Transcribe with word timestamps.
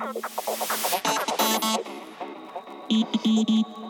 Eat, 0.00 0.16
eat, 3.22 3.46
eat. 3.50 3.89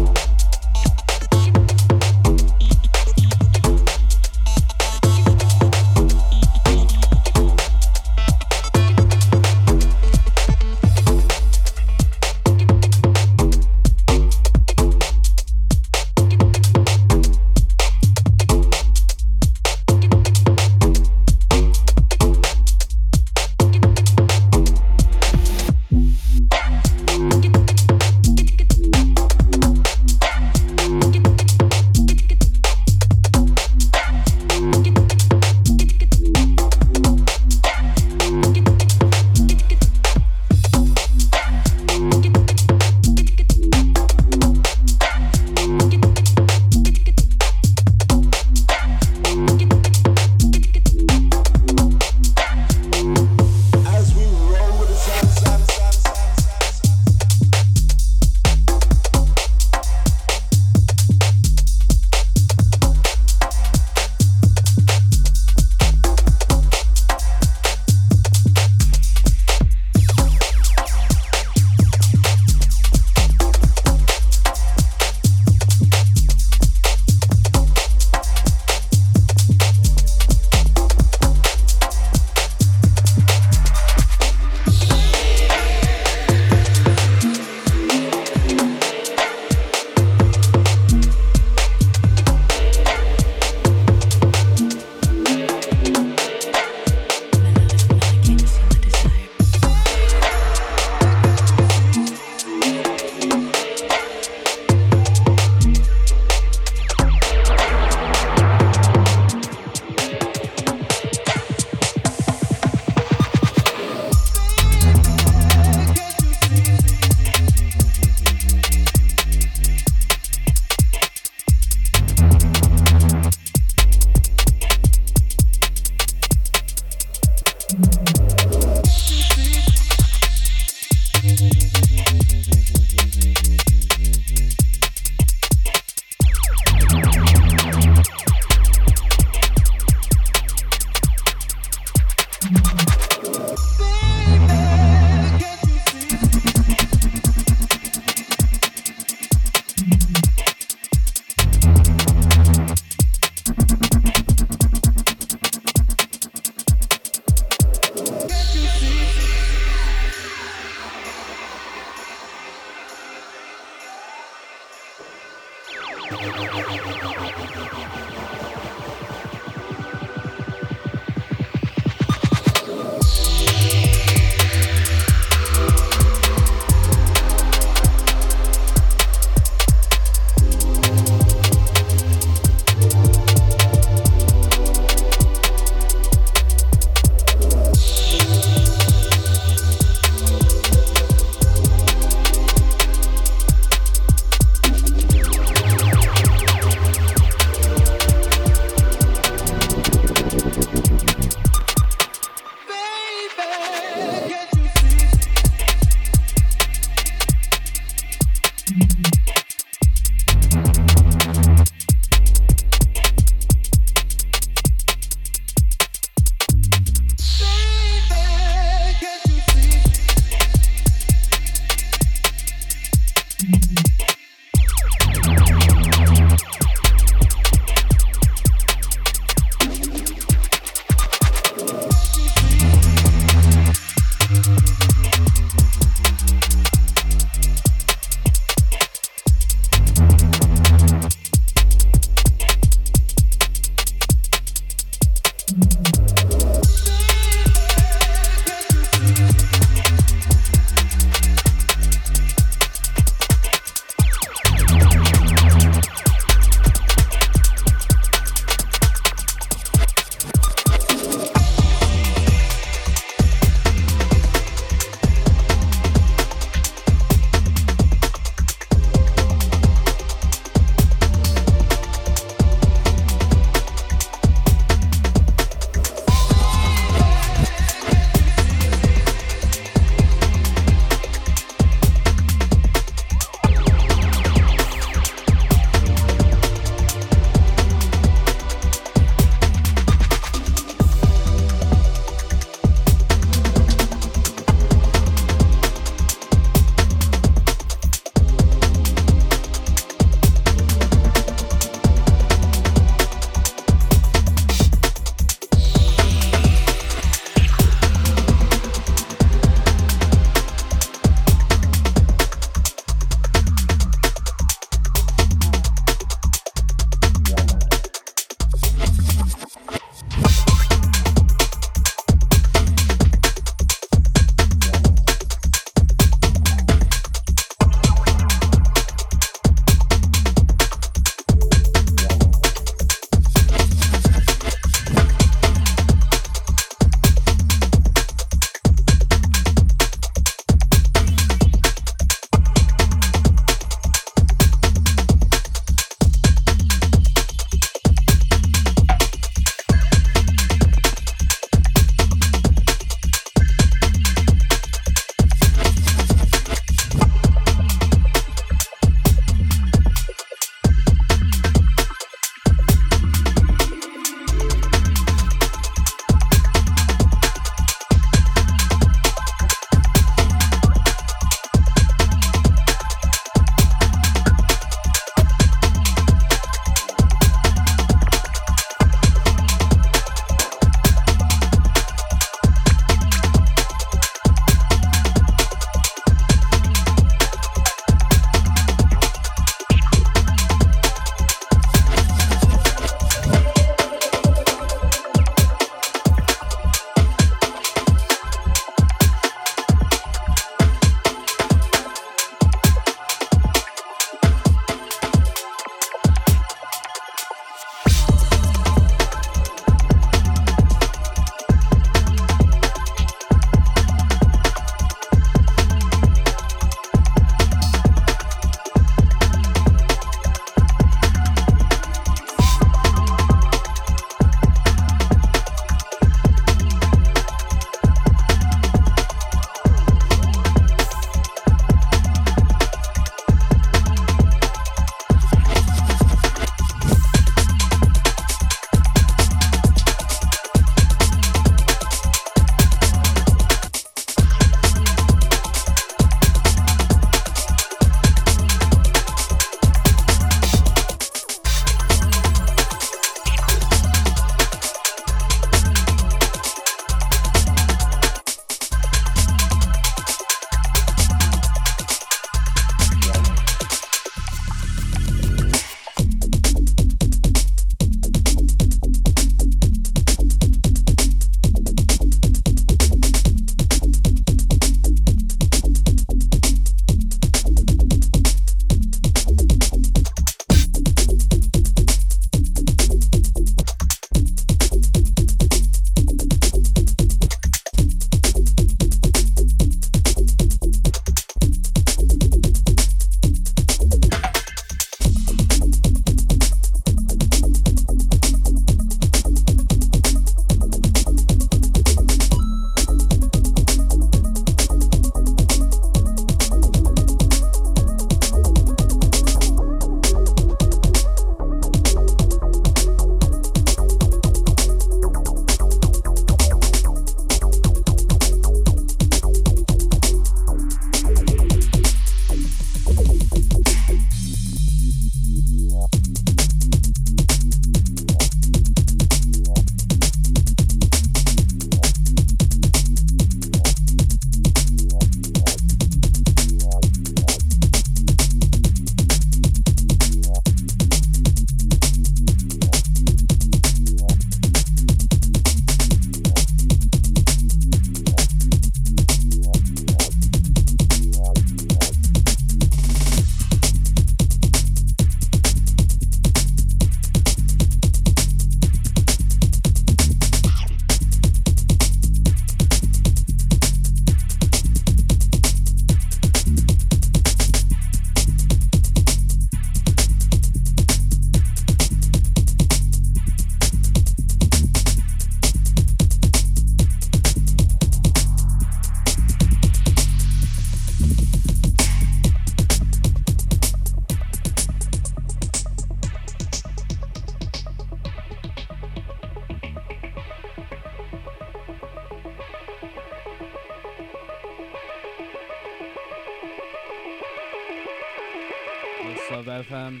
What's 599.06 599.30
up, 599.30 599.44
FM? 599.44 600.00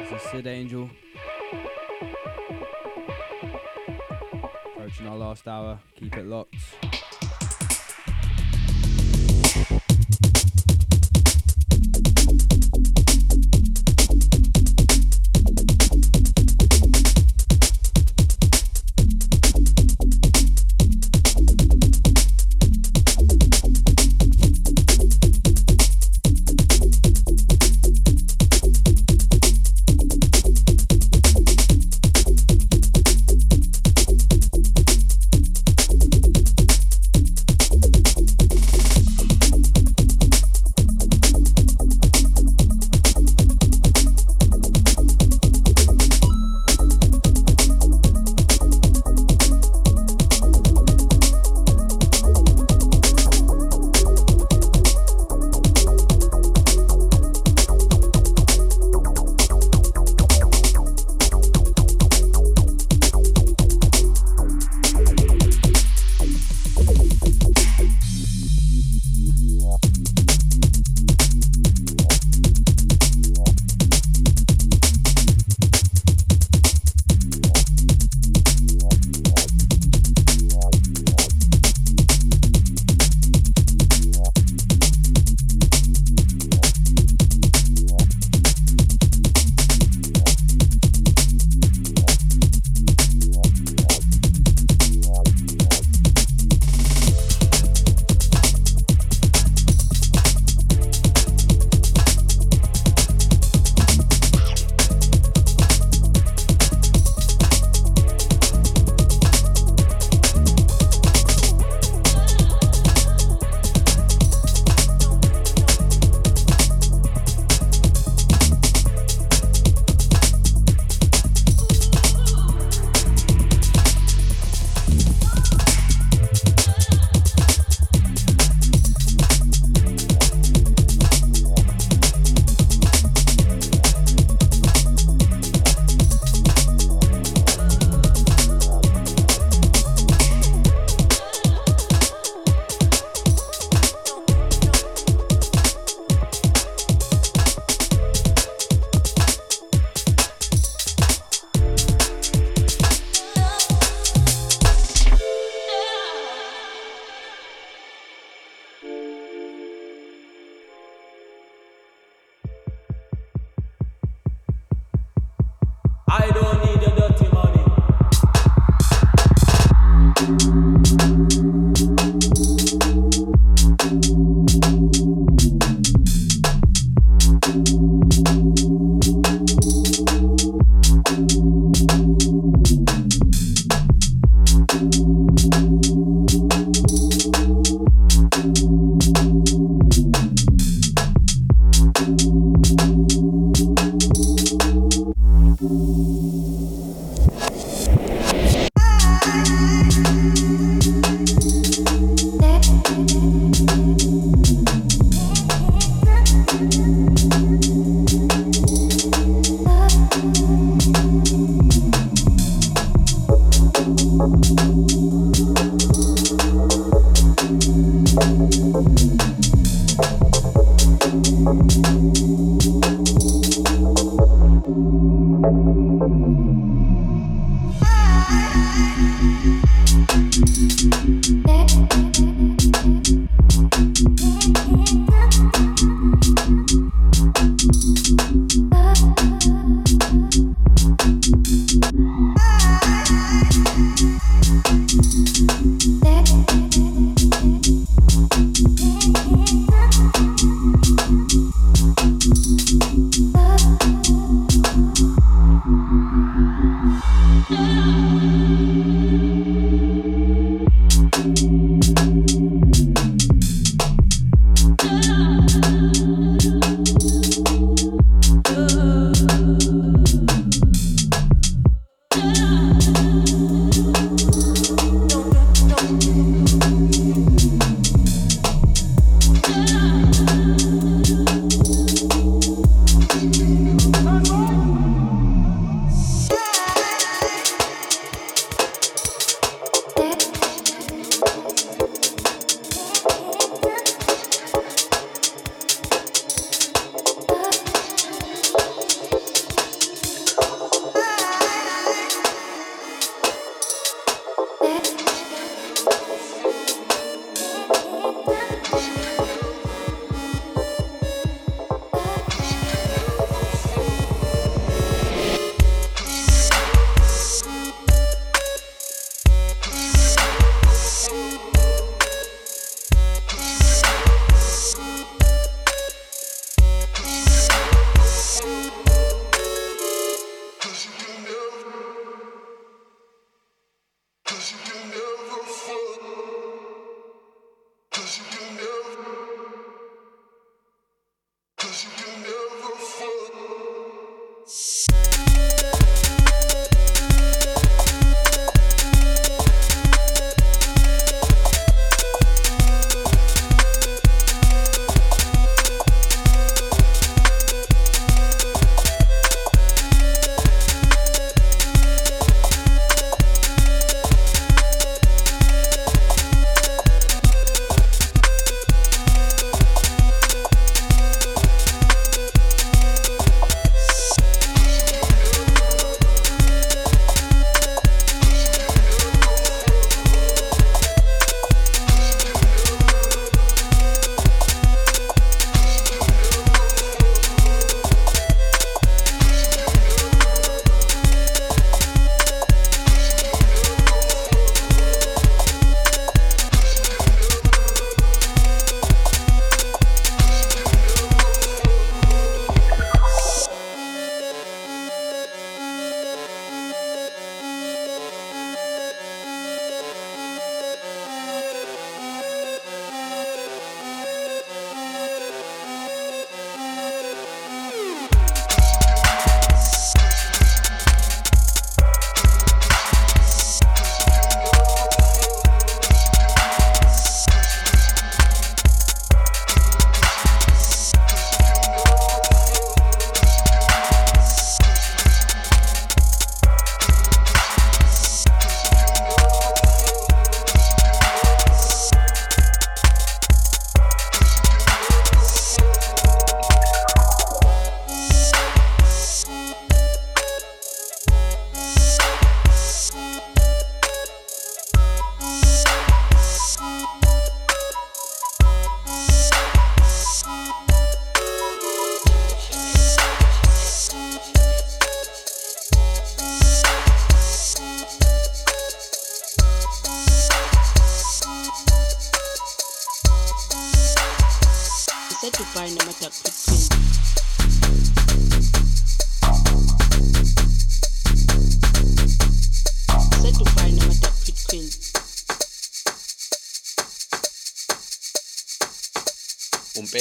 This 0.00 0.10
is 0.12 0.30
Sid 0.30 0.46
Angel. 0.48 0.90
Approaching 4.74 5.06
our 5.06 5.16
last 5.16 5.46
hour. 5.46 5.78
Keep 5.94 6.16
it 6.16 6.26
locked. 6.26 6.56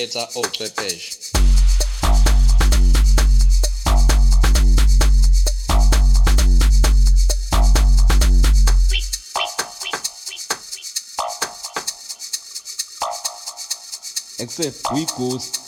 Umpetsa 0.08 0.30
ochwepheshe 0.36 1.18
except 14.40 14.92
we 14.94 15.06
ghost 15.18 15.67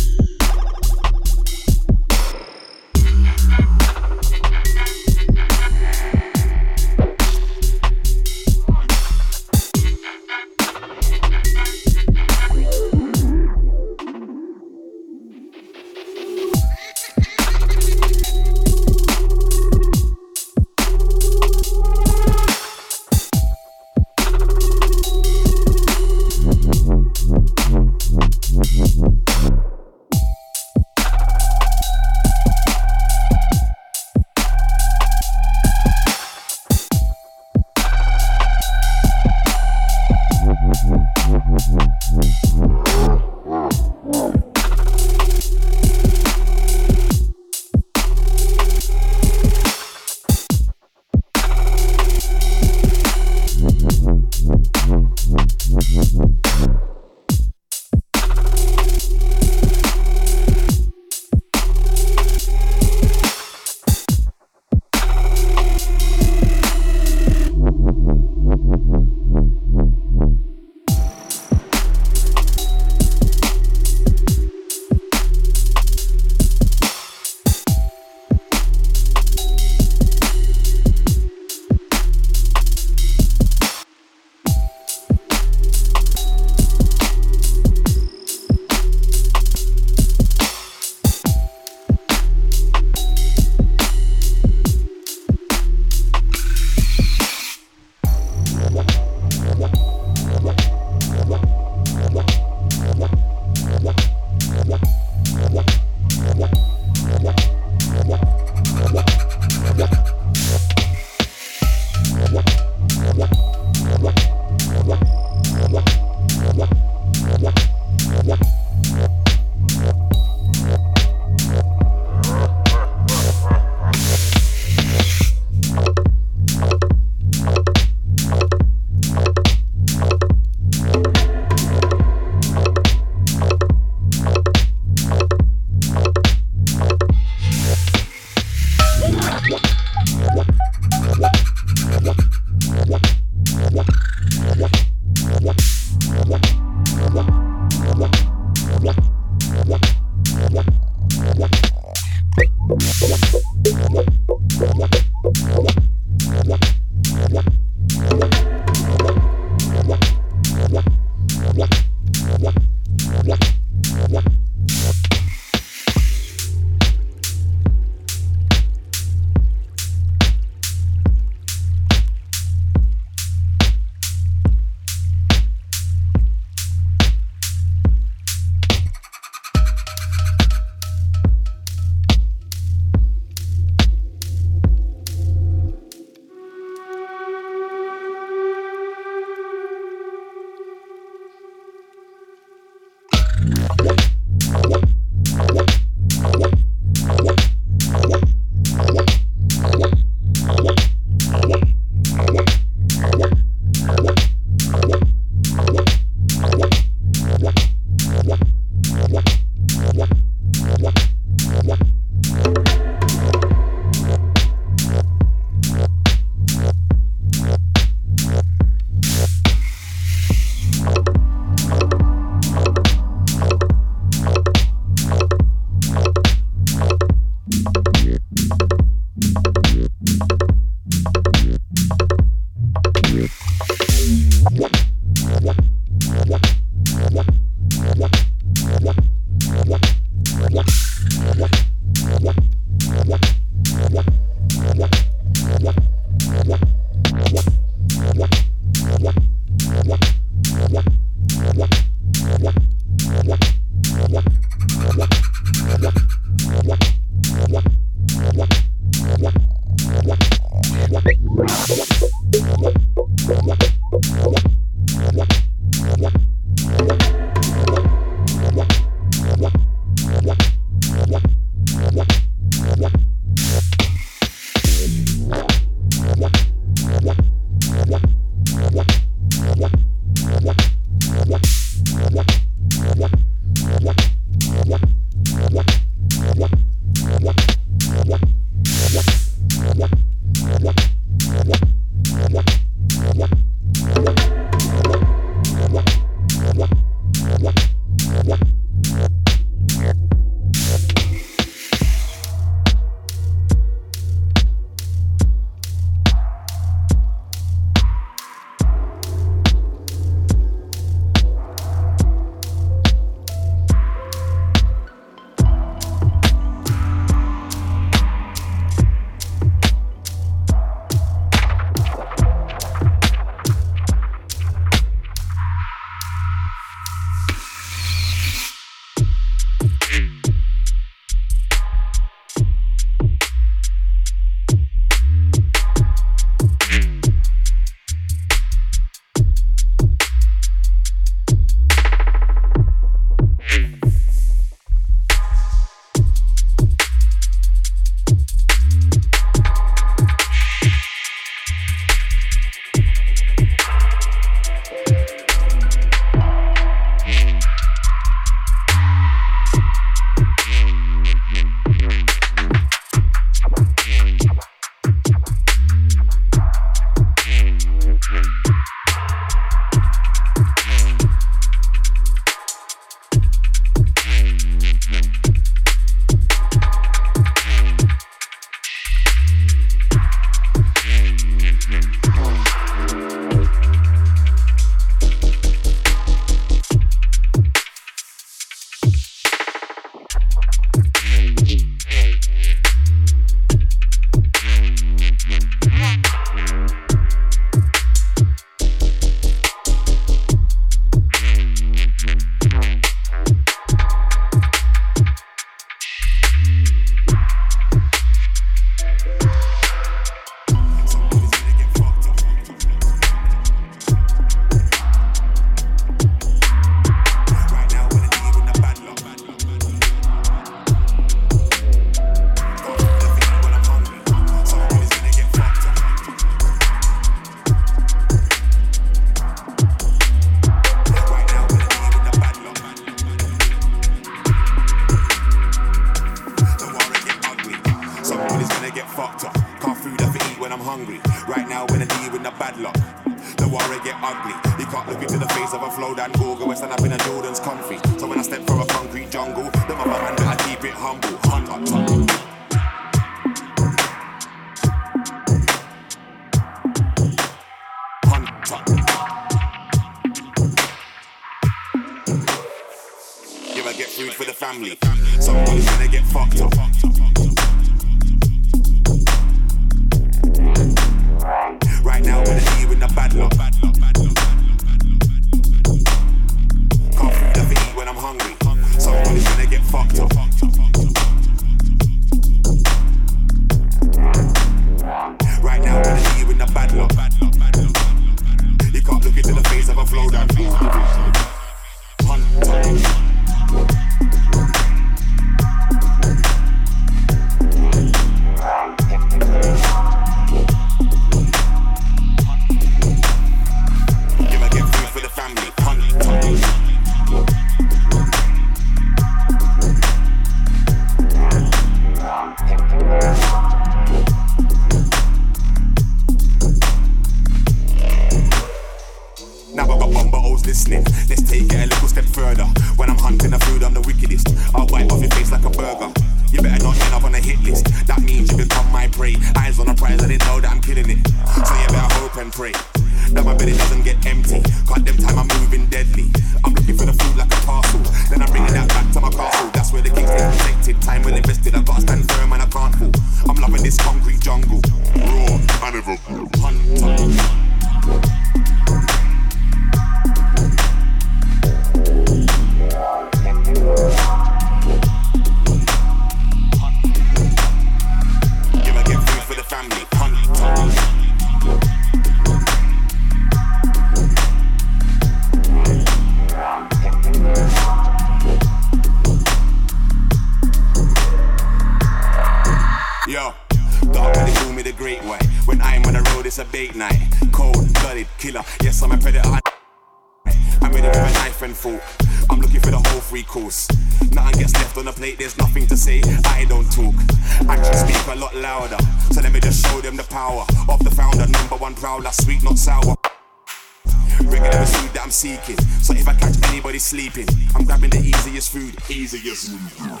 Easiest 598.42 598.48
food. 598.48 598.90
easy 598.90 599.30
as 599.30 599.48
hunt. 599.78 600.00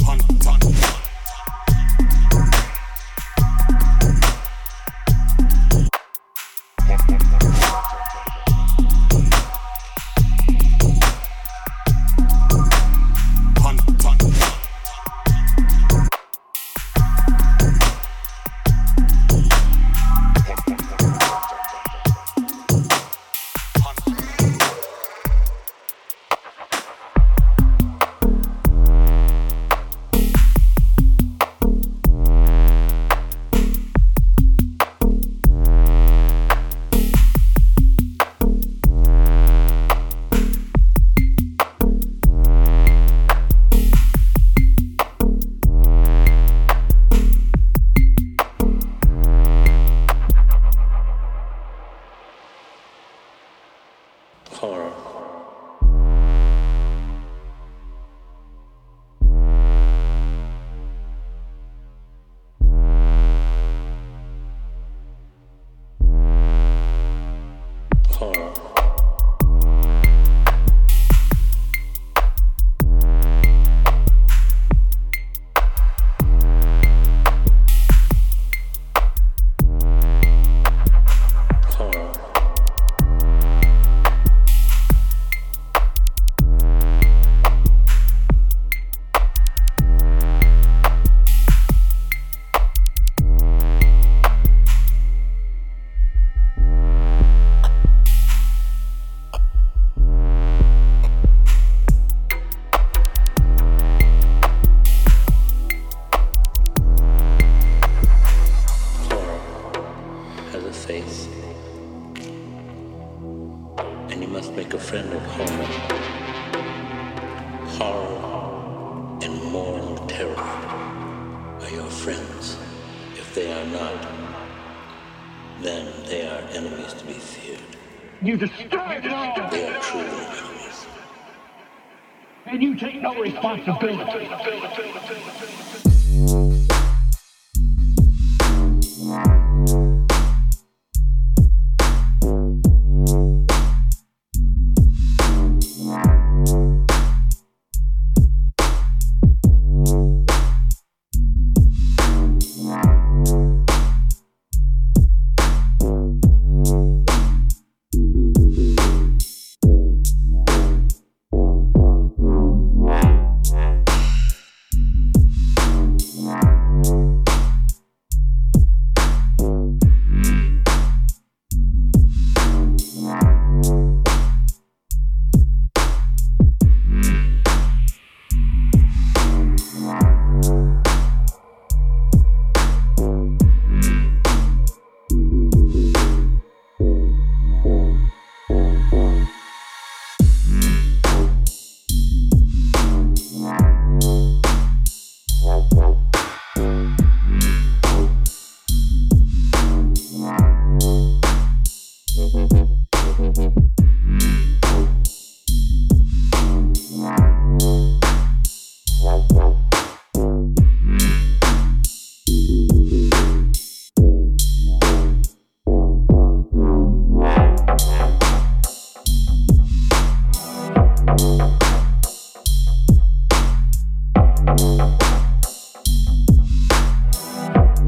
Hunt, 0.00 0.91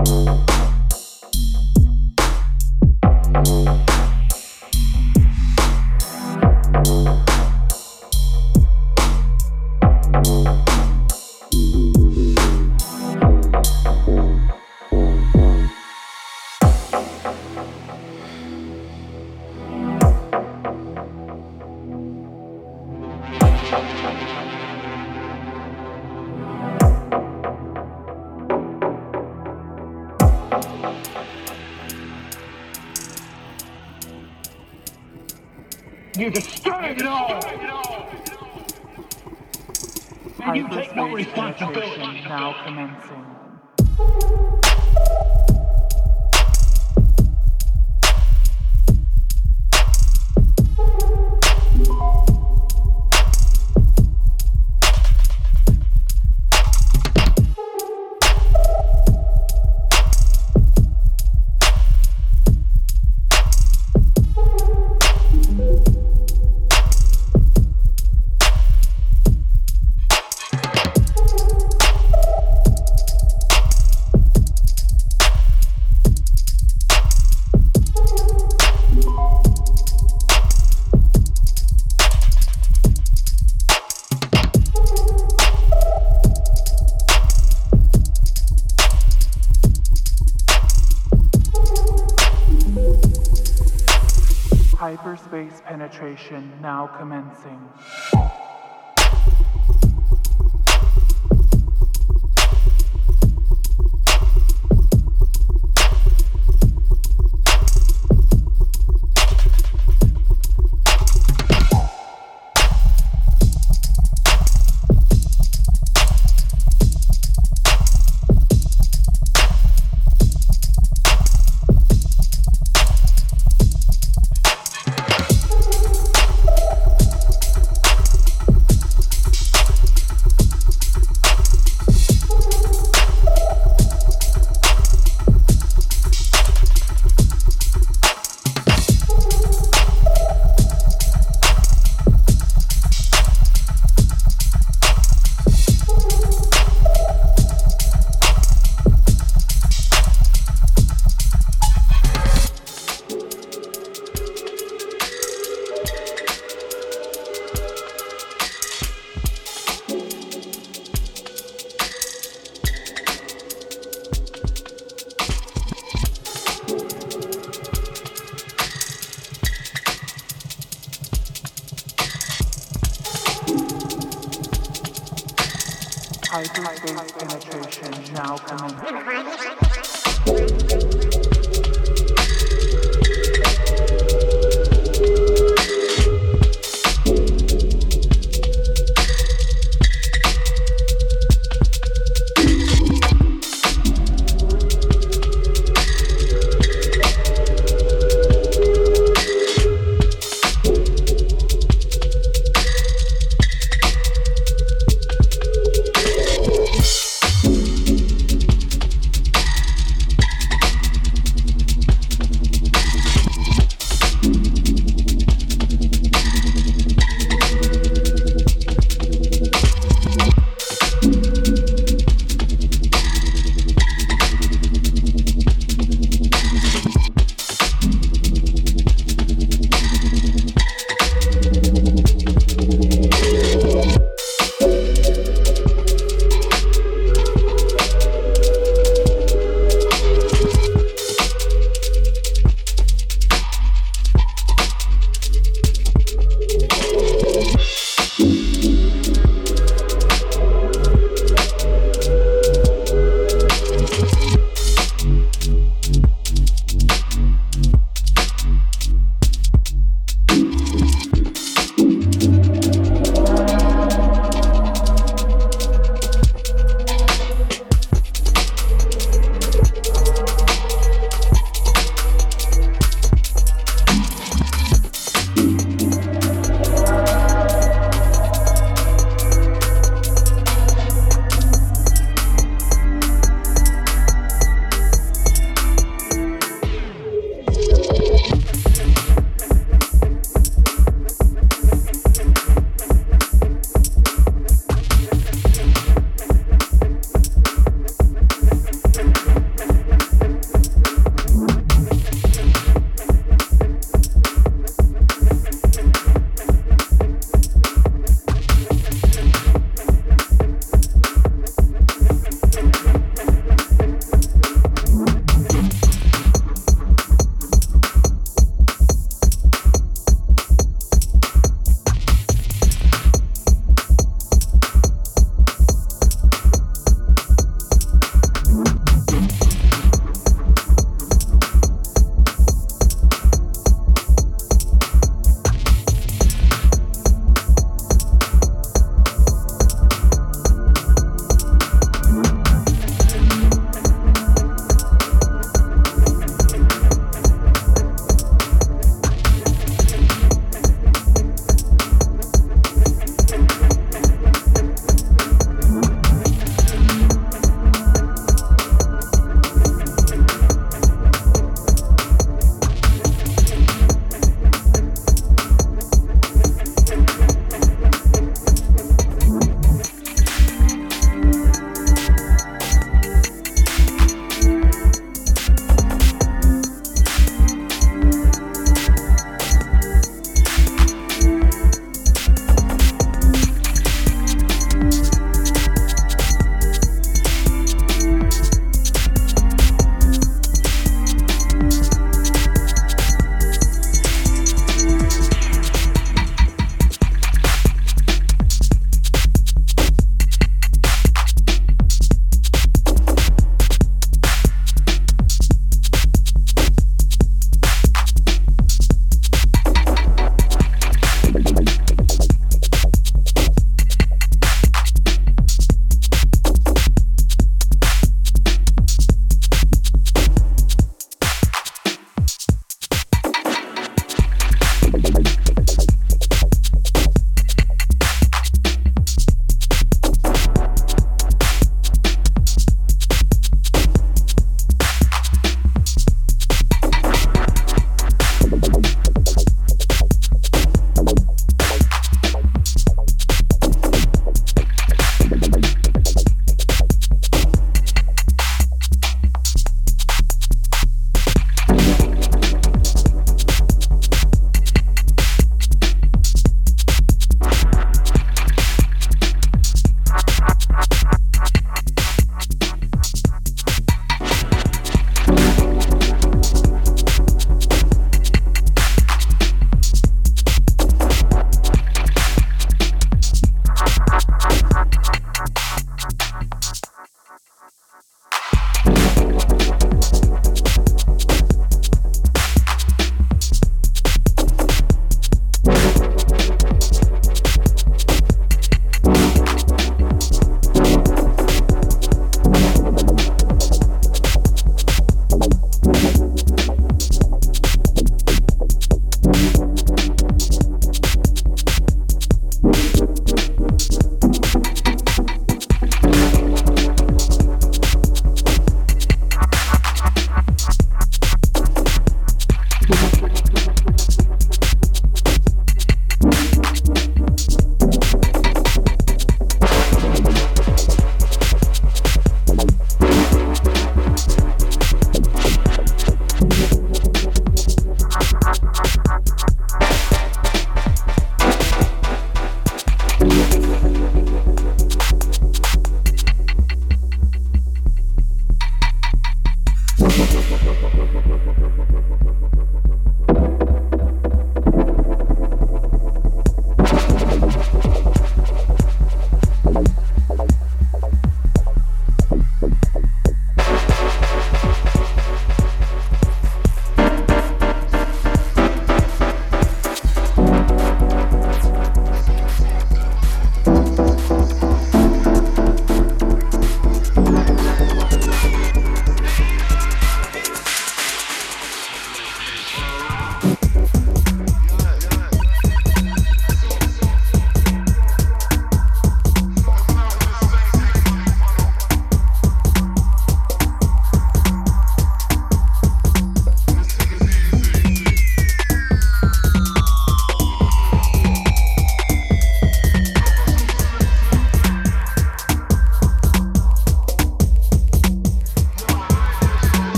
Música 0.00 0.59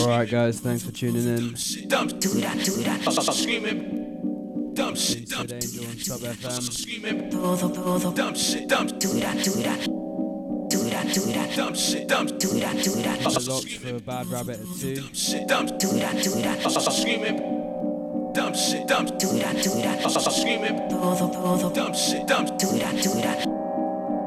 Alright, 0.00 0.30
guys, 0.30 0.60
thanks 0.60 0.84
for 0.84 0.92
tuning 0.92 1.26
in. 1.26 1.36
Dumb 1.36 1.56
shit, 1.56 1.88
dumb, 1.88 2.06
do 2.06 2.28
that, 2.28 2.58
do 2.64 2.72
that. 2.82 3.04
Do 10.70 10.78
that, 10.88 11.12
do 11.12 11.20
that. 11.32 11.56
Dumb 11.56 11.74
shit, 11.74 12.08
dumb, 12.08 12.26
do 12.26 12.48
that, 12.60 12.82
do 12.84 12.90
that. 13.02 13.48
Locked 13.48 13.68
for 13.68 14.00
Bad 14.00 14.26
Rabbit 14.28 14.60
at 14.60 14.66
2. 14.80 15.02
Shit, 15.12 15.48
dumb, 15.48 15.66
do 15.66 15.88
that, 15.98 16.22
do 16.22 16.30
that. 16.42 16.70
Screaming. 16.92 17.38
Shit, 18.54 18.86
dumb, 18.86 19.06
do 19.06 19.28
that, 19.38 19.62
do 19.62 19.70
that. 19.82 20.10
Screaming. 20.32 20.76
Shit, 21.94 22.26
dumb, 22.26 22.46
do 22.56 22.66
that, 22.78 23.02
do 23.02 23.10
that. 23.20 23.44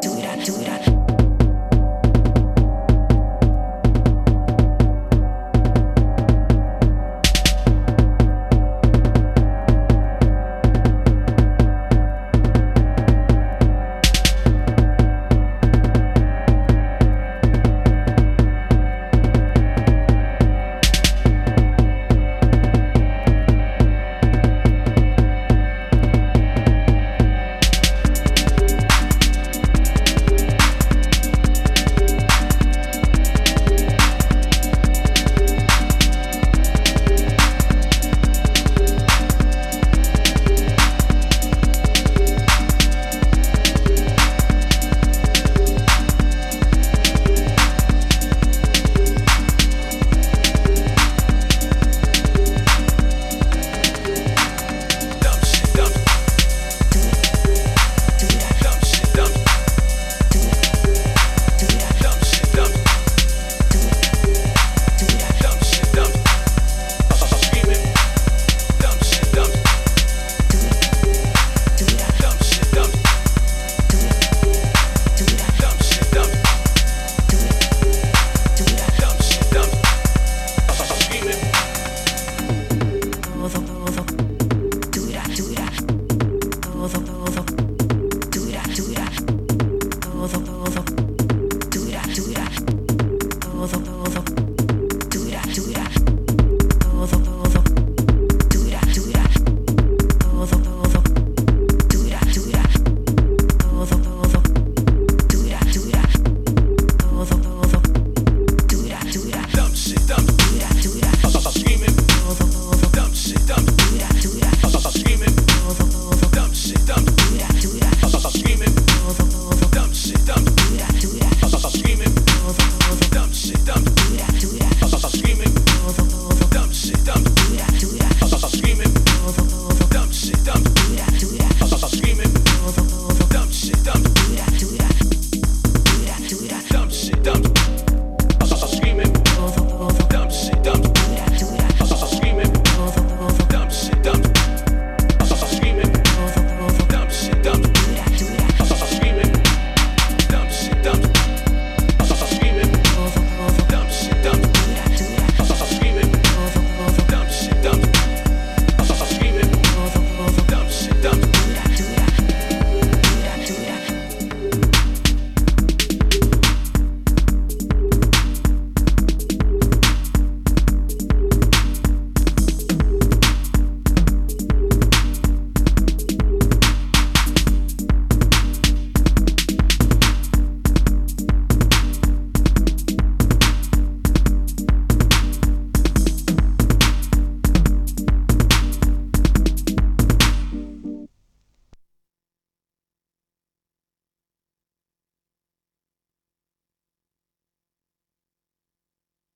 Do 0.01 0.09
that, 0.21 0.45
do 0.45 0.51
that. 0.63 0.92